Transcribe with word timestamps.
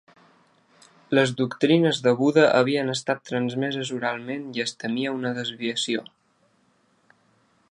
Les 1.17 1.33
doctrines 1.41 1.99
de 2.07 2.13
Buda 2.23 2.47
havien 2.61 2.91
estat 2.95 3.23
transmeses 3.31 3.93
oralment 3.99 4.51
i 4.59 4.67
es 4.67 4.77
temia 4.85 5.17
una 5.23 5.37
desviació. 5.41 6.09